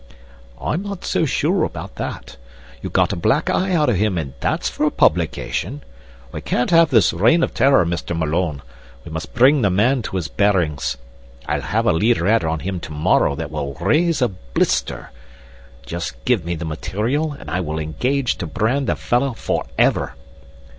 "I'm 0.59 0.81
not 0.81 1.05
so 1.05 1.25
sure 1.25 1.63
about 1.63 1.97
that. 1.97 2.35
You 2.81 2.89
got 2.89 3.13
a 3.13 3.15
black 3.15 3.51
eye 3.51 3.75
out 3.75 3.87
of 3.87 3.97
him, 3.97 4.17
and 4.17 4.33
that's 4.39 4.67
for 4.67 4.89
publication. 4.89 5.83
We 6.31 6.41
can't 6.41 6.71
have 6.71 6.89
this 6.89 7.13
reign 7.13 7.43
of 7.43 7.53
terror, 7.53 7.85
Mr. 7.85 8.17
Malone. 8.17 8.63
We 9.05 9.11
must 9.11 9.35
bring 9.35 9.61
the 9.61 9.69
man 9.69 10.01
to 10.01 10.15
his 10.15 10.27
bearings. 10.27 10.97
I'll 11.47 11.61
have 11.61 11.85
a 11.85 11.93
leaderette 11.93 12.43
on 12.43 12.61
him 12.61 12.79
to 12.79 12.91
morrow 12.91 13.35
that 13.35 13.51
will 13.51 13.75
raise 13.75 14.23
a 14.23 14.29
blister. 14.29 15.11
Just 15.85 16.25
give 16.25 16.45
me 16.45 16.55
the 16.55 16.65
material 16.65 17.33
and 17.33 17.51
I 17.51 17.59
will 17.61 17.77
engage 17.77 18.37
to 18.39 18.47
brand 18.47 18.87
the 18.87 18.95
fellow 18.95 19.33
for 19.33 19.65
ever. 19.77 20.15